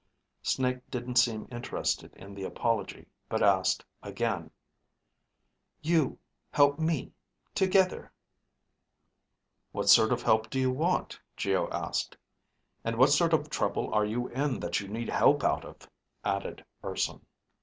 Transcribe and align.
Snake 0.41 0.79
didn't 0.89 1.17
seem 1.17 1.47
interested 1.51 2.11
in 2.15 2.33
the 2.33 2.43
apology, 2.43 3.05
but 3.29 3.43
asked 3.43 3.85
again, 4.01 4.49
You... 5.83 6.17
help... 6.49 6.79
me... 6.79 7.13
together. 7.53 8.11
"What 9.71 9.89
sort 9.89 10.11
of 10.11 10.23
help 10.23 10.49
do 10.49 10.59
you 10.59 10.71
want?" 10.71 11.19
Geo 11.37 11.69
asked. 11.69 12.17
"And 12.83 12.95
what 12.97 13.11
sort 13.11 13.31
of 13.31 13.47
trouble 13.51 13.93
are 13.93 14.03
you 14.07 14.27
in 14.29 14.59
that 14.61 14.79
you 14.79 14.87
need 14.87 15.09
help 15.09 15.43
out 15.43 15.63
of 15.63 15.75
it?" 15.83 15.89
added 16.25 16.65
Urson. 16.83 17.23